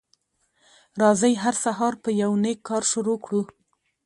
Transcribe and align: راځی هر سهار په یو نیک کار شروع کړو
راځی 1.01 1.33
هر 1.43 1.55
سهار 1.63 1.93
په 2.03 2.09
یو 2.21 2.31
نیک 2.43 2.59
کار 2.69 2.83
شروع 2.91 3.17
کړو 3.25 3.41